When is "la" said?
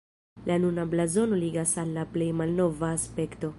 0.51-0.55, 1.99-2.07